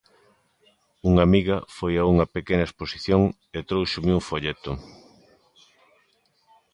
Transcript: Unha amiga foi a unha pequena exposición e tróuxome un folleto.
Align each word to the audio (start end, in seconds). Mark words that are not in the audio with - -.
Unha 1.09 1.21
amiga 1.27 1.57
foi 1.77 1.93
a 1.97 2.03
unha 2.13 2.29
pequena 2.35 2.67
exposición 2.67 3.21
e 3.57 3.59
tróuxome 3.69 4.11
un 4.17 4.21
folleto. 4.27 4.71